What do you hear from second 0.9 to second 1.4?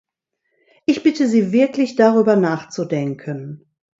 bitte